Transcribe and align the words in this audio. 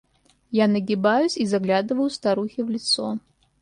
Я 0.49 0.67
нагибаюсь 0.67 1.37
и 1.37 1.45
заглядываю 1.45 2.09
старухе 2.09 2.63
в 2.63 2.71
лицо. 2.71 3.19